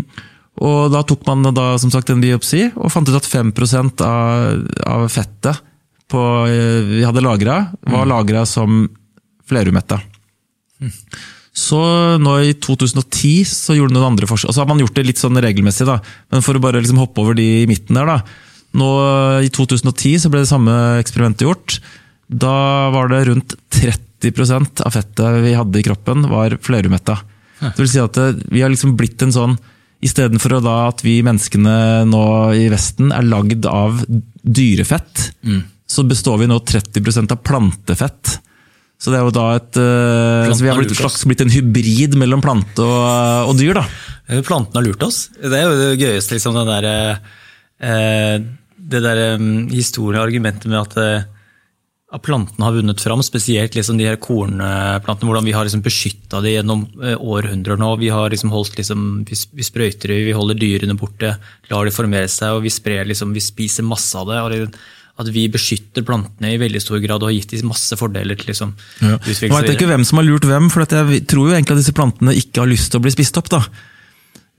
og 0.58 0.92
da 0.94 1.02
tok 1.06 1.26
man 1.26 1.50
da 1.54 1.72
som 1.78 1.90
sagt 1.94 2.10
en 2.10 2.22
biopsi 2.22 2.64
og 2.74 2.90
fant 2.90 3.08
ut 3.08 3.18
at 3.18 3.26
5 3.26 3.52
av, 4.04 4.64
av 4.86 5.06
fettet 5.10 5.64
på, 6.10 6.22
uh, 6.46 6.94
vi 6.94 7.02
hadde 7.06 7.24
lagra, 7.24 7.64
var 7.82 8.06
mm. 8.06 8.12
lagra 8.14 8.46
som 8.46 8.84
flerumetta. 9.48 9.98
Så 11.58 11.78
nå 12.22 12.34
i 12.46 12.52
2010 12.62 13.48
så 13.50 13.74
gjorde 13.74 13.96
noen 13.96 14.12
andre 14.12 14.28
forskjell. 14.30 14.52
Så 14.54 14.62
har 14.62 14.68
man 14.70 14.78
gjort 14.78 14.94
det 14.94 15.08
litt 15.08 15.18
sånn 15.18 15.40
regelmessig, 15.42 15.88
da. 15.88 15.98
men 16.30 16.44
for 16.46 16.54
å 16.54 16.62
bare 16.62 16.78
liksom 16.78 17.00
hoppe 17.02 17.24
over 17.24 17.34
de 17.34 17.64
i 17.64 17.70
midten 17.70 17.98
der, 17.98 18.06
da. 18.06 18.44
Nå 18.76 18.88
I 19.44 19.48
2010 19.54 20.18
så 20.24 20.30
ble 20.32 20.42
det 20.44 20.50
samme 20.50 20.74
eksperimentet 21.00 21.46
gjort. 21.46 21.78
Da 22.28 22.90
var 22.92 23.08
det 23.12 23.24
rundt 23.30 23.56
30% 23.72 24.82
av 24.84 24.92
fettet 24.92 25.40
vi 25.44 25.56
hadde 25.56 25.80
i 25.80 25.86
kroppen, 25.86 26.28
var 26.28 26.58
flerumetta. 26.60 27.16
Det 27.62 27.78
vil 27.80 27.90
si 27.90 28.02
at 28.02 28.18
vi 28.52 28.62
har 28.62 28.70
liksom 28.72 28.96
blitt 28.98 29.24
en 29.24 29.34
sånn 29.34 29.58
Istedenfor 29.98 30.60
at 30.70 31.00
vi 31.02 31.16
menneskene 31.26 32.04
nå 32.06 32.24
i 32.54 32.68
Vesten 32.70 33.10
er 33.10 33.24
lagd 33.26 33.64
av 33.66 34.04
dyrefett, 34.06 35.32
mm. 35.42 35.64
så 35.90 36.04
består 36.06 36.38
vi 36.38 36.46
nå 36.46 36.60
30% 36.62 37.34
av 37.34 37.40
plantefett. 37.42 38.36
Så 38.98 39.10
det 39.10 39.18
er 39.18 39.26
jo 39.26 39.34
da 39.34 39.48
et 39.56 39.78
uh, 39.78 40.54
Vi 40.54 40.70
har 40.70 40.78
blitt, 40.78 40.94
slags 40.98 41.24
blitt 41.26 41.42
en 41.42 41.50
hybrid 41.50 42.14
mellom 42.18 42.42
plante 42.42 42.82
og, 42.82 43.50
og 43.50 43.58
dyr, 43.58 43.78
da. 43.78 43.84
Plantene 44.46 44.78
har 44.78 44.86
lurt 44.86 45.02
oss. 45.06 45.18
Det 45.38 45.54
er 45.54 45.66
jo 45.66 45.76
det 45.78 45.90
gøyeste, 45.98 46.36
liksom, 46.36 46.54
den 46.58 46.70
der, 46.70 47.18
det 47.78 49.02
der 49.04 49.20
um, 49.38 49.68
historien, 49.70 50.22
argumentet 50.22 50.66
med 50.70 50.80
at 50.80 50.96
uh, 50.98 51.38
at 52.08 52.24
plantene 52.24 52.64
har 52.64 52.72
vunnet 52.72 53.02
fram, 53.04 53.20
spesielt 53.24 53.74
liksom 53.76 53.98
de 54.00 54.06
her 54.08 54.16
kornplantene. 54.16 55.28
Hvordan 55.28 55.44
vi 55.44 55.52
har 55.52 55.66
liksom 55.66 55.82
beskytta 55.84 56.40
dem 56.40 56.54
gjennom 56.54 56.86
århundrer 57.20 57.76
nå. 57.76 57.90
Vi, 58.00 58.08
har 58.08 58.32
liksom 58.32 58.52
holdt 58.54 58.78
liksom, 58.80 59.02
vi, 59.28 59.66
sprøyter 59.66 60.14
dem, 60.14 60.22
vi 60.24 60.36
holder 60.36 60.56
dyrene 60.56 60.96
borte, 60.96 61.34
lar 61.68 61.84
de 61.84 61.92
formere 61.92 62.30
seg, 62.32 62.56
og 62.56 62.64
vi 62.64 62.72
sprer 62.72 63.04
liksom, 63.10 63.34
vi 63.36 63.44
spiser 63.44 63.84
masse 63.84 64.16
av 64.16 64.32
det. 64.32 64.70
at 65.20 65.28
vi 65.34 65.44
beskytter 65.52 66.06
plantene 66.06 66.54
i 66.54 66.62
veldig 66.62 66.80
stor 66.80 67.04
grad 67.04 67.20
og 67.20 67.28
har 67.28 67.36
gitt 67.36 67.52
dem 67.58 67.68
masse 67.74 68.00
fordeler. 68.00 68.40
til 68.40 68.54
liksom, 68.54 68.72
ja. 69.02 69.18
Jeg 69.28 69.52
vet 69.52 69.74
ikke 69.74 69.92
hvem 69.92 70.08
som 70.08 70.22
har 70.22 70.28
lurt 70.30 70.48
hvem, 70.48 70.72
for 70.72 70.88
jeg 70.88 71.26
tror 71.28 71.50
jo 71.50 71.54
egentlig 71.58 71.76
at 71.76 71.82
disse 71.84 71.96
plantene 71.98 72.36
ikke 72.40 72.64
har 72.64 72.72
lyst 72.72 72.88
til 72.88 73.02
å 73.02 73.04
bli 73.04 73.12
spist 73.12 73.36
opp. 73.36 73.50
da. 73.52 73.64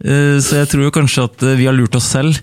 Eh, 0.05 0.37
så 0.37 0.61
jeg 0.61 0.69
tror 0.69 0.85
jo 0.85 0.93
kanskje 0.93 1.25
at 1.25 1.47
eh, 1.47 1.57
vi 1.57 1.65
har 1.65 1.73
lurt 1.73 1.97
oss 1.97 2.13
selv. 2.13 2.37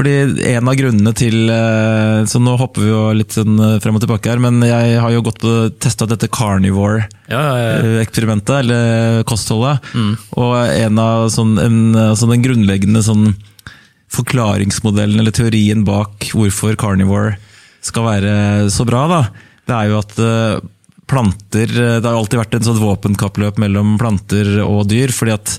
Fordi 0.00 0.48
en 0.48 0.64
av 0.70 0.76
grunnene 0.78 1.10
til 1.12 1.50
eh, 1.52 2.24
Så 2.24 2.40
nå 2.40 2.54
hopper 2.56 2.80
vi 2.80 2.88
jo 2.88 3.12
litt 3.12 3.36
sånn 3.36 3.60
frem 3.84 3.92
og 3.98 4.00
tilbake 4.00 4.32
her, 4.32 4.40
men 4.40 4.64
jeg 4.64 4.96
har 4.96 5.12
jo 5.12 5.20
gått 5.26 5.44
og 5.44 5.76
testa 5.82 6.06
dette 6.08 6.24
carnivore-eksperimentet, 6.32 8.54
ja, 8.54 8.56
ja, 8.56 8.62
eller 8.64 9.20
kostholdet. 9.28 9.84
Mm. 9.92 10.16
Og 10.40 10.56
en 10.56 10.96
av 11.04 11.28
sånn, 11.34 11.52
en, 11.60 11.92
sånn 12.16 12.32
den 12.32 12.40
grunnleggende 12.46 13.04
sånn 13.04 13.36
forklaringsmodellen 14.10 15.20
eller 15.20 15.36
teorien 15.36 15.84
bak 15.86 16.32
hvorfor 16.34 16.74
carnivore 16.80 17.36
skal 17.84 18.04
være 18.06 18.32
så 18.72 18.84
bra, 18.88 19.02
da, 19.10 19.20
det 19.68 19.76
er 19.76 19.90
jo 19.90 19.98
at 20.00 20.14
eh, 20.20 20.60
planter 21.10 21.66
Det 21.66 22.06
har 22.06 22.14
alltid 22.14 22.38
vært 22.38 22.54
en 22.54 22.66
sånn 22.68 22.78
våpenkappløp 22.78 23.56
mellom 23.58 23.98
planter 23.98 24.60
og 24.62 24.86
dyr, 24.90 25.10
fordi 25.14 25.32
at 25.34 25.56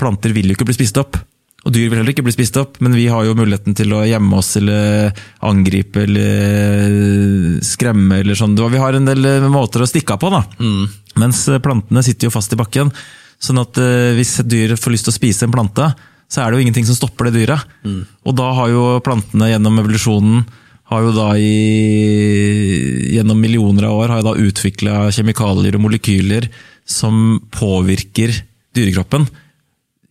planter 0.00 0.34
vil 0.36 0.50
jo 0.50 0.56
ikke 0.56 0.66
bli 0.68 0.76
spist 0.76 0.98
opp. 1.00 1.16
Og 1.60 1.74
dyr 1.74 1.90
vil 1.90 1.98
heller 2.00 2.14
ikke 2.14 2.24
bli 2.24 2.32
spist 2.32 2.56
opp, 2.56 2.78
men 2.80 2.94
vi 2.96 3.04
har 3.12 3.26
jo 3.26 3.36
muligheten 3.36 3.74
til 3.76 3.92
å 3.92 4.04
gjemme 4.08 4.38
oss 4.40 4.54
eller 4.56 5.10
angripe 5.44 6.06
eller 6.06 7.58
skremme 7.64 8.22
eller 8.22 8.38
sånn. 8.38 8.56
Vi 8.56 8.80
har 8.80 8.96
en 8.96 9.08
del 9.10 9.28
måter 9.52 9.84
å 9.84 9.88
stikke 9.88 10.16
av 10.16 10.22
på, 10.22 10.30
da. 10.32 10.40
Mm. 10.56 10.86
Mens 11.20 11.42
plantene 11.60 12.04
sitter 12.06 12.30
jo 12.30 12.32
fast 12.32 12.56
i 12.56 12.60
bakken. 12.60 12.92
Sånn 13.40 13.60
at 13.60 13.76
eh, 13.80 14.14
hvis 14.16 14.38
et 14.40 14.48
dyr 14.48 14.72
får 14.80 14.94
lyst 14.94 15.08
til 15.08 15.12
å 15.12 15.18
spise 15.18 15.44
en 15.46 15.52
plante, 15.52 15.90
så 16.30 16.40
er 16.40 16.48
det 16.48 16.60
jo 16.60 16.64
ingenting 16.64 16.88
som 16.88 16.96
stopper 16.96 17.28
det 17.28 17.42
dyret. 17.42 17.76
Mm. 17.84 18.02
Og 18.24 18.36
da 18.40 18.48
har 18.56 18.72
jo 18.72 18.84
plantene 19.04 19.50
gjennom 19.52 19.82
evolusjonen 19.82 20.44
har 20.90 21.04
jo 21.06 21.12
da 21.14 21.28
i, 21.38 23.12
gjennom 23.14 23.38
millioner 23.38 23.86
av 23.86 24.00
år 24.00 24.16
har 24.16 24.40
utvikla 24.42 25.04
kjemikalier 25.14 25.76
og 25.78 25.84
molekyler 25.84 26.48
som 26.88 27.38
påvirker 27.54 28.32
dyrekroppen 28.74 29.28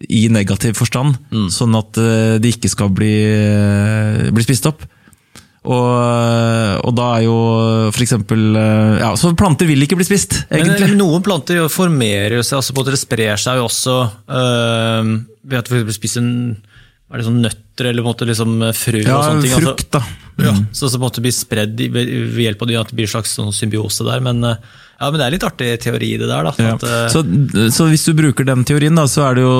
i 0.07 0.27
negativ 0.31 0.77
forstand, 0.79 1.17
mm. 1.33 1.49
sånn 1.51 1.75
at 1.79 1.99
eh, 1.99 2.37
de 2.39 2.53
ikke 2.53 2.71
skal 2.71 2.93
bli, 2.95 3.13
eh, 3.27 4.29
bli 4.31 4.45
spist 4.45 4.69
opp. 4.69 4.85
Og, 5.59 5.89
og, 6.87 6.93
da 6.95 7.05
er 7.17 7.25
jo 7.25 7.39
for 7.91 8.01
eksempel 8.05 8.55
ja, 8.55 9.09
Så 9.19 9.33
planter 9.37 9.67
vil 9.67 9.83
ikke 9.83 9.97
bli 9.99 10.05
spist, 10.07 10.37
egentlig. 10.47 10.87
Men, 10.87 11.01
noen 11.01 11.25
planter 11.25 11.67
formerer 11.67 12.39
seg, 12.47 12.61
altså 12.61 12.75
på 12.77 12.85
at 12.85 12.93
det 12.93 13.01
sprer 13.01 13.41
seg 13.43 13.59
jo 13.59 13.65
også 13.67 13.97
øh, 14.39 15.11
ved 15.51 15.59
at 15.59 15.71
vi 15.73 15.97
spiser 15.97 16.23
en 16.23 16.39
er 17.09 17.21
det 17.21 17.25
sånn 17.25 17.39
nøtter 17.41 17.89
eller 17.89 18.05
måte, 18.05 18.27
liksom 18.29 18.59
frø 18.77 18.99
ja, 19.01 19.15
og 19.15 19.23
sånne 19.25 19.45
ting? 19.45 19.53
Ja, 19.55 19.61
frukt, 19.63 19.87
da. 19.95 20.01
Mm. 20.39 20.43
Ja, 20.45 20.53
så 20.77 20.91
det 20.93 20.99
måtte 21.01 21.23
bli 21.23 21.31
spredd 21.33 21.81
ved 21.91 22.37
hjelp 22.43 22.61
av 22.61 22.69
det, 22.69 22.77
at 22.79 22.91
det 22.91 22.99
blir 22.99 23.09
en 23.09 23.13
slags 23.15 23.33
sånn 23.39 23.49
symbiose 23.55 24.05
der. 24.07 24.21
Men, 24.23 24.43
eh, 24.45 24.61
ja, 24.99 25.09
men 25.09 25.17
det 25.17 25.25
er 25.25 25.35
litt 25.35 25.47
artig 25.47 25.71
teori, 25.81 26.11
det 26.21 26.29
der. 26.29 26.45
Da, 26.45 26.53
ja. 26.61 26.75
at, 26.77 26.85
uh, 26.85 27.07
så, 27.11 27.23
så, 27.73 27.89
hvis 27.89 28.05
du 28.05 28.13
bruker 28.17 28.47
den 28.47 28.63
teorien, 28.67 28.95
da, 28.99 29.07
så 29.09 29.29
er 29.29 29.39
det 29.39 29.47
jo 29.47 29.59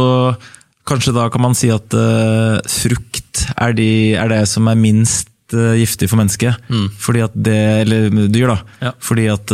Kanskje 0.89 1.12
da 1.13 1.27
kan 1.29 1.44
man 1.44 1.53
si 1.53 1.68
at 1.70 1.94
uh, 1.94 2.58
frukt 2.65 3.44
er, 3.51 3.75
de, 3.77 4.15
er, 4.18 4.32
det 4.32 4.39
som 4.50 4.65
er 4.72 4.79
minst 4.79 5.29
uh, 5.53 5.75
giftig 5.77 6.08
for 6.10 6.18
mennesket. 6.18 6.58
Mm. 6.65 6.88
Fordi 6.98 7.22
at 7.27 7.36
det, 7.36 7.60
Eller 7.84 8.08
dyr, 8.32 8.56
da. 8.56 8.94
Fordi 9.06 9.27
at 9.29 9.53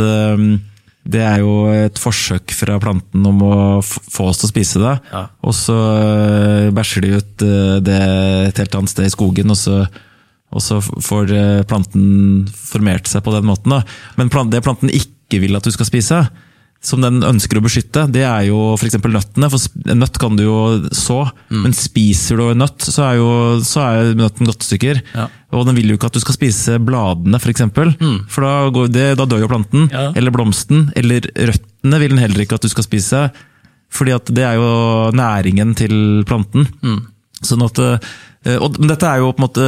det 1.06 1.22
er 1.22 1.42
jo 1.42 1.66
et 1.70 1.98
forsøk 2.00 2.52
fra 2.56 2.78
planten 2.82 3.26
om 3.28 3.42
å 3.46 3.56
få 3.84 4.28
oss 4.30 4.40
til 4.40 4.48
å 4.48 4.52
spise 4.52 4.82
det. 4.82 4.94
Ja. 5.12 5.22
Og 5.46 5.54
så 5.56 5.76
eh, 5.76 6.72
bæsjer 6.74 7.04
de 7.04 7.12
ut 7.14 7.44
eh, 7.46 7.76
det 7.84 8.00
et 8.48 8.60
helt 8.62 8.78
annet 8.78 8.92
sted 8.92 9.06
i 9.06 9.12
skogen, 9.14 9.52
og 9.54 9.58
så, 9.60 9.84
og 10.50 10.64
så 10.64 10.80
får 10.82 11.34
eh, 11.36 11.62
planten 11.68 12.46
formert 12.50 13.10
seg 13.10 13.22
på 13.26 13.34
den 13.36 13.46
måten. 13.46 13.76
Da. 13.76 13.82
Men 14.18 14.32
det 14.50 14.64
planten 14.66 14.92
ikke 14.92 15.42
vil 15.42 15.58
at 15.58 15.66
du 15.66 15.74
skal 15.74 15.88
spise, 15.88 16.24
som 16.84 17.02
den 17.02 17.22
ønsker 17.26 17.58
å 17.58 17.64
beskytte, 17.64 18.04
det 18.12 18.22
er 18.26 18.46
jo 18.48 18.74
f.eks. 18.76 18.98
nøttene. 19.00 19.48
For 19.50 19.90
en 19.90 20.00
nøtt 20.02 20.20
kan 20.22 20.36
du 20.38 20.44
jo 20.44 20.58
så, 20.94 21.22
mm. 21.48 21.64
men 21.64 21.74
spiser 21.76 22.38
du 22.38 22.44
en 22.50 22.62
nøtt, 22.62 22.84
så 22.84 23.08
er 23.08 23.18
jo 23.18 23.30
så 23.66 23.82
er 23.82 24.12
nøtten 24.18 24.48
godt 24.48 24.66
stykker. 24.66 25.02
Ja. 25.16 25.26
Og 25.56 25.66
den 25.68 25.78
vil 25.78 25.90
jo 25.90 25.98
ikke 25.98 26.10
at 26.10 26.18
du 26.18 26.22
skal 26.22 26.36
spise 26.36 26.78
bladene, 26.82 27.40
f.eks. 27.40 27.46
For, 27.46 27.54
eksempel. 27.56 27.92
mm. 27.98 28.20
for 28.30 28.46
da, 28.46 28.86
det, 28.92 29.08
da, 29.18 29.26
dør 29.28 29.46
jo 29.46 29.50
planten. 29.50 29.90
Ja. 29.90 30.10
Eller 30.18 30.34
blomsten. 30.34 30.90
Eller 30.98 31.26
røttene 31.34 32.02
vil 32.02 32.14
den 32.14 32.22
heller 32.22 32.44
ikke 32.44 32.60
at 32.60 32.66
du 32.66 32.72
skal 32.72 32.86
spise. 32.86 33.26
Fordi 33.96 34.14
at 34.14 34.32
det 34.34 34.46
er 34.46 34.58
jo 34.60 34.70
næringen 35.16 35.74
til 35.78 36.24
planten. 36.28 36.68
Mm. 36.84 37.04
Sånn 37.46 37.64
at, 37.66 37.80
eh, 37.82 38.58
og 38.60 38.78
dette 38.82 39.08
er 39.10 39.22
jo 39.22 39.32
på 39.34 39.42
en 39.42 39.44
måte 39.44 39.64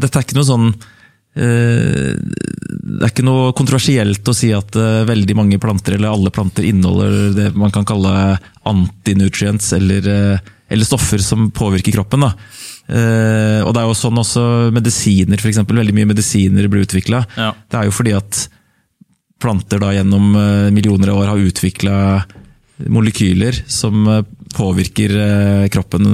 Dette 0.00 0.18
er 0.18 0.24
ikke 0.24 0.38
noe 0.38 0.48
sånn 0.48 0.70
det 1.36 3.04
er 3.04 3.10
ikke 3.10 3.24
noe 3.26 3.52
kontroversielt 3.56 4.28
å 4.30 4.34
si 4.36 4.52
at 4.56 4.76
eh, 4.78 5.04
veldig 5.08 5.36
mange 5.36 5.58
planter, 5.60 5.96
eller 5.96 6.14
alle 6.14 6.32
planter, 6.32 6.64
inneholder 6.64 7.34
det 7.36 7.48
man 7.58 7.72
kan 7.74 7.84
kalle 7.88 8.12
antinutrients, 8.66 9.68
eller, 9.76 10.08
eh, 10.08 10.52
eller 10.72 10.88
stoffer 10.88 11.20
som 11.22 11.50
påvirker 11.54 11.92
kroppen. 11.96 12.24
Da. 12.24 12.32
Og 12.86 13.72
det 13.74 13.80
er 13.80 13.88
jo 13.88 13.94
sånn 13.98 14.18
også 14.22 14.42
medisiner, 14.74 15.40
f.eks. 15.42 15.58
Veldig 15.66 15.94
mye 15.94 16.08
medisiner 16.12 16.68
blir 16.70 16.84
utvikla. 16.86 17.24
Ja. 17.34 17.50
Det 17.66 17.78
er 17.80 17.88
jo 17.88 17.94
fordi 17.94 18.14
at 18.14 18.44
planter 19.42 19.82
da 19.82 19.90
gjennom 19.92 20.28
millioner 20.74 21.10
av 21.10 21.18
år 21.20 21.32
har 21.32 21.42
utvikla 21.48 21.96
molekyler 22.86 23.58
som 23.66 24.06
påvirker 24.54 25.16
kroppen 25.74 26.06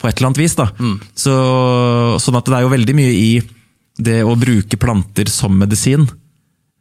på 0.00 0.08
et 0.08 0.16
eller 0.16 0.30
annet 0.30 0.40
vis. 0.40 0.56
Da. 0.56 0.70
Mm. 0.80 0.96
Så, 1.12 1.36
sånn 2.24 2.40
at 2.40 2.48
det 2.48 2.56
er 2.56 2.64
jo 2.64 2.72
veldig 2.72 2.96
mye 2.96 3.12
i 3.12 3.30
det 3.98 4.22
å 4.24 4.36
bruke 4.38 4.78
planter 4.80 5.28
som 5.32 5.56
medisin, 5.58 6.06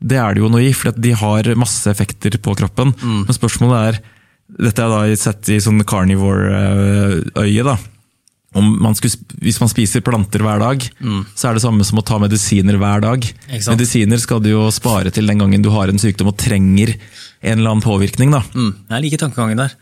det 0.01 0.17
er 0.17 0.33
det 0.33 0.41
jo 0.41 0.49
noe 0.49 0.65
i, 0.65 0.73
for 0.73 0.95
de 0.97 1.13
har 1.17 1.51
masse 1.59 1.89
effekter 1.91 2.37
på 2.41 2.55
kroppen. 2.57 2.93
Mm. 3.01 3.23
Men 3.27 3.37
spørsmålet 3.37 3.89
er, 3.91 3.99
dette 4.67 4.83
er 4.83 4.93
da 4.93 5.19
sett 5.19 5.51
i 5.53 5.59
sånn 5.61 5.83
carnivore-øye, 5.87 7.65
da. 7.67 7.77
Man 8.51 8.97
skulle, 8.97 9.15
hvis 9.39 9.61
man 9.61 9.69
spiser 9.71 10.03
planter 10.03 10.41
hver 10.43 10.59
dag, 10.59 10.81
mm. 10.99 11.21
så 11.39 11.47
er 11.47 11.55
det 11.55 11.63
samme 11.63 11.85
som 11.87 12.01
å 12.01 12.03
ta 12.03 12.17
medisiner 12.19 12.75
hver 12.81 13.03
dag. 13.05 13.27
Medisiner 13.47 14.19
skal 14.19 14.41
du 14.43 14.49
jo 14.51 14.65
spare 14.75 15.13
til 15.13 15.29
den 15.29 15.39
gangen 15.39 15.63
du 15.63 15.69
har 15.71 15.87
en 15.87 16.01
sykdom 16.01 16.33
og 16.33 16.39
trenger 16.41 16.91
en 16.97 17.61
eller 17.61 17.71
annen 17.71 17.85
påvirkning. 17.85 18.33
da. 18.35 18.41
Mm. 18.51 18.73
Jeg 18.91 19.05
liker 19.05 19.23
tankegangen 19.23 19.61
der. 19.63 19.77